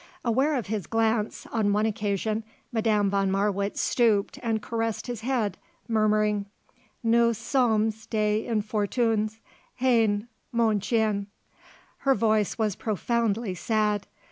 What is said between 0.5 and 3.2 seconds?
of his glance, on one occasion, Madame